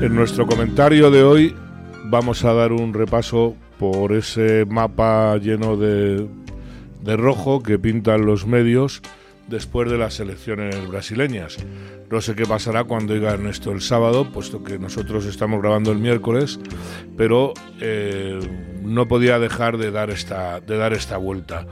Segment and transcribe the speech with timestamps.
[0.00, 1.54] En nuestro comentario de hoy
[2.04, 6.26] vamos a dar un repaso por ese mapa lleno de,
[7.02, 9.02] de rojo que pintan los medios
[9.48, 11.58] después de las elecciones brasileñas.
[12.10, 15.98] No sé qué pasará cuando digan esto el sábado, puesto que nosotros estamos grabando el
[15.98, 16.58] miércoles,
[17.18, 18.40] pero eh,
[18.82, 21.66] no podía dejar de dar esta, de dar esta vuelta.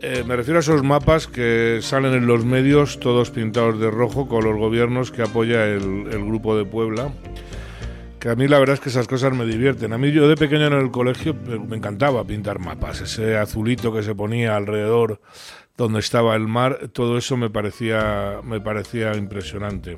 [0.00, 4.28] Eh, me refiero a esos mapas que salen en los medios, todos pintados de rojo,
[4.28, 7.12] con los gobiernos que apoya el, grupo de Puebla.
[8.20, 9.92] Que a mí la verdad es que esas cosas me divierten.
[9.92, 11.34] A mí yo de pequeño en el colegio
[11.68, 13.00] me encantaba pintar mapas.
[13.00, 15.20] Ese azulito que se ponía alrededor
[15.76, 19.96] donde estaba el mar, todo eso me parecía, me parecía impresionante.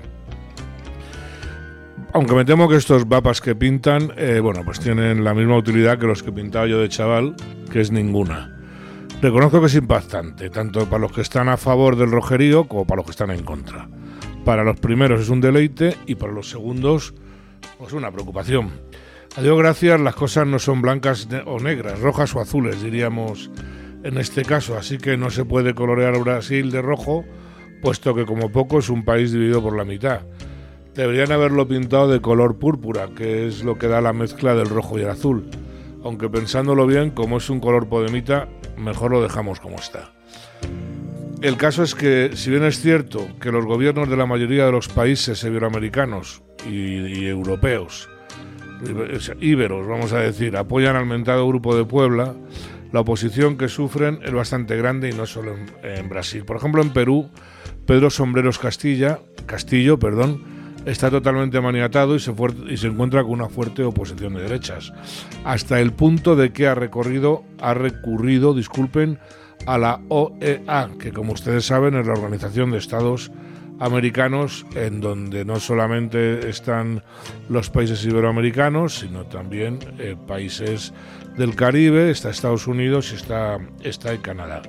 [2.13, 5.99] Aunque me temo que estos mapas que pintan, eh, bueno, pues tienen la misma utilidad
[5.99, 7.35] que los que pintaba yo de chaval,
[7.73, 8.59] que es ninguna.
[9.23, 12.97] Reconozco que es impactante, tanto para los que están a favor del rojerío como para
[12.99, 13.89] los que están en contra.
[14.45, 17.15] Para los primeros es un deleite y para los segundos,
[17.79, 18.71] pues una preocupación.
[19.37, 23.51] A Dios gracias, las cosas no son blancas o negras, rojas o azules, diríamos
[24.03, 27.25] en este caso, así que no se puede colorear Brasil de rojo,
[27.83, 30.23] puesto que como poco es un país dividido por la mitad.
[30.95, 34.99] Deberían haberlo pintado de color púrpura, que es lo que da la mezcla del rojo
[34.99, 35.49] y el azul.
[36.03, 40.13] Aunque pensándolo bien, como es un color podemita, mejor lo dejamos como está.
[41.43, 44.73] El caso es que, si bien es cierto que los gobiernos de la mayoría de
[44.73, 48.09] los países iberoamericanos y, europeos,
[49.41, 52.35] íberos, vamos a decir, apoyan al mentado Grupo de Puebla,
[52.93, 56.45] la oposición que sufren es bastante grande y no solo en, Brasil.
[56.45, 57.31] Por ejemplo, en Perú,
[57.87, 60.43] Pedro Sombreros Castilla, Castillo, perdón,
[60.87, 62.35] está totalmente maniatado y se,
[62.69, 64.93] y se encuentra con una fuerte oposición de derechas,
[65.45, 69.19] hasta el punto de que ha recorrido, ha recurrido, disculpen,
[69.67, 73.31] a la OEA, que como ustedes saben es la Organización de Estados
[73.81, 77.03] Americanos, en donde no solamente están
[77.49, 80.93] los países iberoamericanos, sino también eh, países
[81.37, 84.63] del Caribe, está Estados Unidos y está, está Canadá.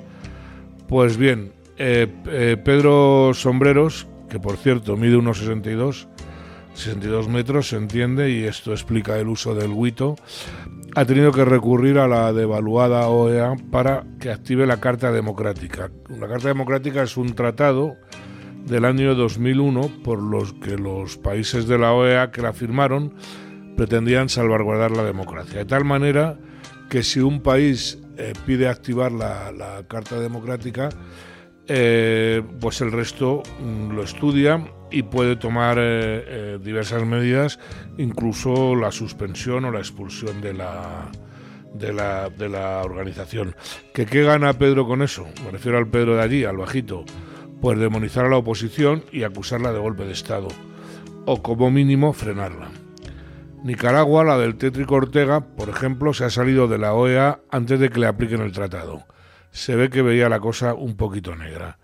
[0.88, 6.08] Pues bien, eh, eh, Pedro Sombreros, que por cierto mide unos 62,
[6.74, 10.16] 62 metros, se entiende, y esto explica el uso del huito,
[10.96, 15.92] ha tenido que recurrir a la devaluada OEA para que active la Carta Democrática.
[16.10, 17.98] La Carta Democrática es un tratado
[18.66, 23.14] del año 2001 por los que los países de la OEA que la firmaron
[23.76, 25.60] pretendían salvaguardar la democracia.
[25.60, 26.38] De tal manera
[26.90, 30.90] que si un país eh, pide activar la, Carta Democrática,
[31.68, 37.60] eh, pues el resto mm, lo estudia y puede tomar eh, diversas medidas,
[37.98, 41.10] incluso la suspensión o la expulsión de la,
[41.74, 43.56] de la, de la organización.
[43.94, 45.26] ¿Que ¿Qué gana Pedro con eso?
[45.46, 47.06] Me refiero al Pedro de allí, al bajito.
[47.62, 50.48] Pues demonizar a la oposición y acusarla de golpe de Estado,
[51.26, 52.72] o como mínimo frenarla.
[53.64, 57.90] Nicaragua, la del tétrico Ortega, por ejemplo, se ha salido de la OEA antes de
[57.90, 59.04] que le apliquen el tratado.
[59.52, 61.78] Se ve que veía la cosa un poquito negra.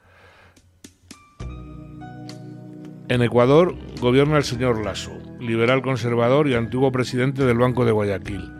[3.09, 8.51] En Ecuador gobierna el señor Lasso, liberal conservador y antiguo presidente del Banco de Guayaquil.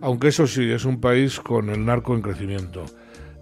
[0.00, 2.86] Aunque eso sí, es un país con el narco en crecimiento.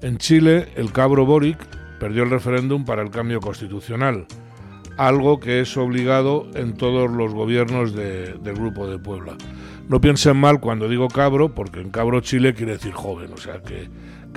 [0.03, 1.59] En Chile, el cabro Boric
[1.99, 4.27] perdió el referéndum para el cambio constitucional
[4.97, 9.37] algo que es obligado en todos los gobiernos del Grupo de Puebla.
[9.89, 13.61] No piensen mal cuando digo cabro, porque en cabro Chile quiere decir joven, o sea,
[13.63, 13.89] que,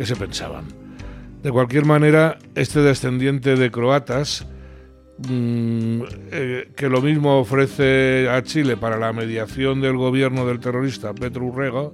[0.05, 0.65] se pensaban.
[1.41, 4.45] De cualquier manera, este descendiente de croatas,
[5.17, 11.13] mm, eh, que lo mismo ofrece a Chile para la mediación del gobierno del terrorista
[11.13, 11.89] Petro Urrega,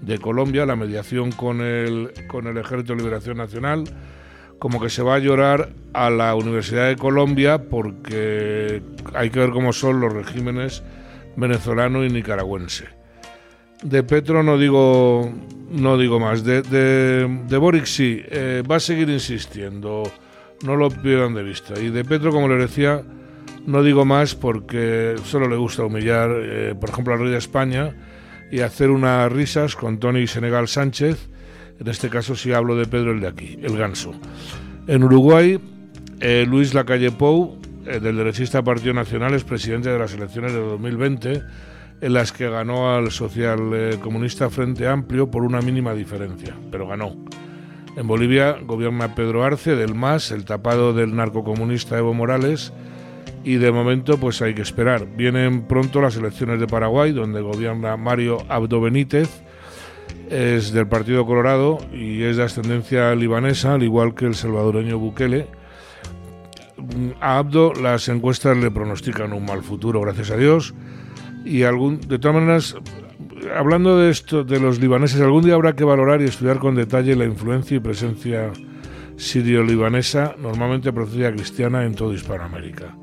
[0.00, 3.84] de Colombia, la mediación con el, con el Ejército de Liberación Nacional,
[4.62, 8.80] como que se va a llorar a la Universidad de Colombia porque
[9.12, 10.84] hay que ver cómo son los regímenes
[11.34, 12.84] venezolano y nicaragüense.
[13.82, 15.34] De Petro no digo,
[15.68, 16.44] no digo más.
[16.44, 20.04] De, de, Boric sí, eh, va a seguir insistiendo,
[20.64, 21.74] no lo pierdan de vista.
[21.80, 23.02] Y de Petro, como le decía,
[23.66, 27.96] no digo más porque solo le gusta humillar, eh, por ejemplo, al rey de España
[28.52, 31.31] y hacer unas risas con Tony Senegal Sánchez
[31.78, 34.12] en este caso sí hablo de Pedro el de aquí, el ganso.
[34.86, 35.58] En Uruguay,
[36.20, 40.60] eh, Luis Lacalle Pou, eh, del derechista Partido Nacional, es presidente de las elecciones de
[40.60, 41.42] 2020,
[42.00, 43.98] en las que ganó al social eh,
[44.50, 47.16] Frente Amplio por una mínima diferencia, pero ganó.
[47.96, 52.72] En Bolivia gobierna Pedro Arce del MAS, el tapado del narcocomunista Evo Morales,
[53.44, 55.06] y de momento pues hay que esperar.
[55.16, 59.42] Vienen pronto las elecciones de Paraguay, donde gobierna Mario Abdo Benítez,
[60.32, 65.46] es del Partido Colorado y es de ascendencia libanesa, al igual que el salvadoreño Bukele.
[67.20, 70.74] A Abdo las encuestas le pronostican un mal futuro, gracias a Dios.
[71.44, 72.76] Y algún, de todas maneras,
[73.54, 77.14] hablando de esto, de los libaneses, algún día habrá que valorar y estudiar con detalle
[77.14, 78.50] la influencia y presencia
[79.16, 82.96] sirio-libanesa, normalmente procedida cristiana en toda Hispanoamérica.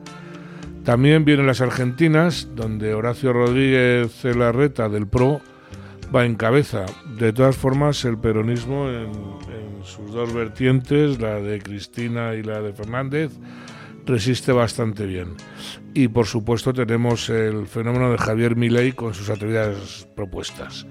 [0.84, 5.42] También vienen las argentinas, donde Horacio Rodríguez Larreta del PRO
[6.14, 6.86] va en cabeza.
[7.18, 9.40] De todas formas, el peronismo en,
[9.84, 13.32] sus dos vertientes, la de Cristina y la de Fernández,
[14.06, 15.36] resiste bastante bien.
[15.94, 20.86] Y por supuesto tenemos el fenómeno de Javier Milei con sus atrevidas propuestas.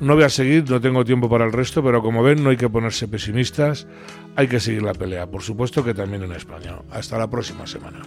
[0.00, 2.56] No voy a seguir, no tengo tiempo para el resto, pero como ven no hay
[2.56, 3.86] que ponerse pesimistas,
[4.34, 6.78] hay que seguir la pelea, por supuesto que también en España.
[6.90, 8.02] Hasta la próxima semana.